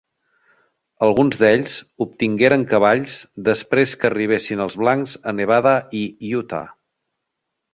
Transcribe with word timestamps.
Alguns 1.07 1.35
d'ells 1.41 1.75
obtingueren 2.05 2.65
cavalls 2.73 3.19
després 3.51 3.93
que 4.01 4.09
arribessin 4.11 4.65
els 4.67 4.79
blancs 4.85 5.17
a 5.33 5.35
Nevada 5.41 5.79
i 6.01 6.35
Utah. 6.41 6.67